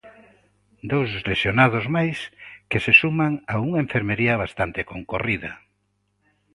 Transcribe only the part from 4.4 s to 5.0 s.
bastante